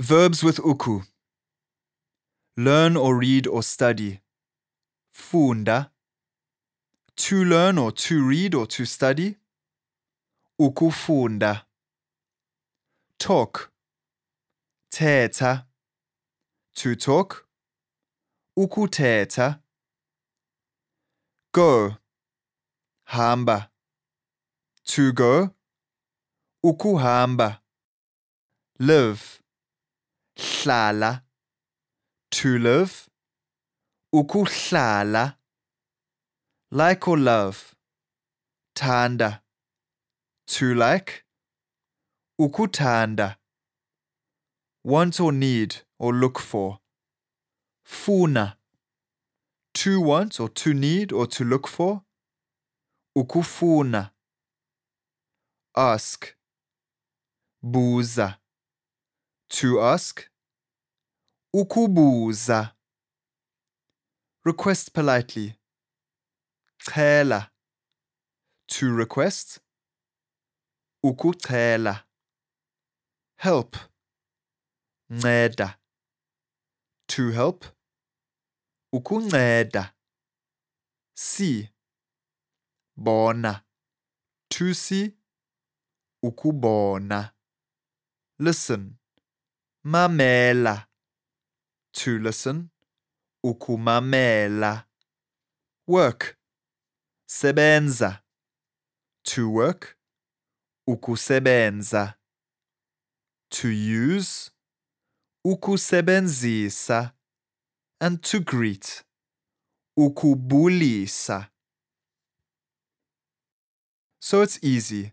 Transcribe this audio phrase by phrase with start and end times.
[0.00, 1.02] Verbs with uku.
[2.56, 4.22] Learn or read or study.
[5.12, 5.90] Funda.
[7.16, 9.36] To learn or to read or to study.
[10.58, 11.64] Ukufunda.
[13.18, 13.70] Talk.
[14.90, 15.66] Thetha.
[16.76, 17.46] To talk.
[18.58, 19.60] Ukuthetha.
[21.52, 21.96] Go.
[23.04, 23.68] Hamba.
[24.86, 25.50] To go.
[26.64, 27.58] Ukuhamba.
[28.78, 29.40] Live.
[30.60, 31.22] Hlala.
[32.32, 33.08] To live.
[34.14, 35.36] Ukuhlala.
[36.70, 37.74] Like or love.
[38.74, 39.42] Thanda.
[40.48, 41.24] To like.
[42.38, 43.36] Ukuthanda.
[44.84, 46.80] Want or need or look for.
[47.82, 48.58] Funa.
[49.74, 52.02] To want or to need or to look for.
[53.16, 54.10] Ukufuna.
[55.74, 56.36] Ask.
[57.64, 58.36] Buza.
[59.48, 60.29] To ask.
[61.52, 62.76] Ukubuza.
[64.44, 65.58] Request politely.
[66.78, 67.50] Cela.
[68.68, 69.60] To request.
[71.04, 72.06] Ukucela.
[73.38, 73.76] Help.
[75.10, 75.80] Nceda.
[77.08, 77.64] To help.
[78.94, 79.94] Ukunceda.
[81.16, 81.68] See.
[82.96, 83.64] Bona.
[84.50, 85.16] To see.
[86.22, 87.34] Ukubona.
[88.38, 88.98] Listen.
[89.84, 90.89] Mamela.
[91.92, 92.70] To listen.
[93.44, 94.84] Ukumamela.
[95.86, 96.36] Work.
[97.28, 98.20] Sebenza.
[99.24, 99.96] To work.
[100.88, 102.14] Ukusebenza.
[103.50, 104.50] To use.
[105.46, 107.12] Ukusebenzisa.
[108.00, 109.02] And to greet.
[109.98, 111.48] Ukubulisa.
[114.20, 115.12] So it's easy.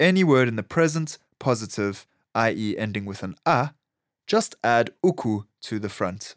[0.00, 3.70] Any word in the present positive, i.e., ending with an a,
[4.26, 6.36] just add uku to the front.